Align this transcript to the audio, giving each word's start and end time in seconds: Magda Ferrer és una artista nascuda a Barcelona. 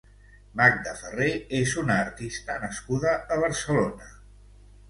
Magda 0.61 0.93
Ferrer 1.01 1.27
és 1.59 1.75
una 1.83 1.99
artista 2.07 2.57
nascuda 2.65 3.15
a 3.37 3.41
Barcelona. 3.47 4.13